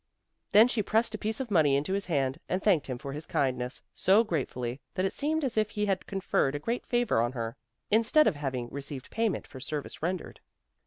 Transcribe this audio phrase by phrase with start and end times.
[0.49, 3.27] Then she pressed a piece of money into his hand, and thanked him for his
[3.27, 7.33] kindness so gratefully, that it seemed as if he had conferred a great favor on
[7.33, 7.55] her,
[7.91, 10.39] instead of having received payment for service rendered.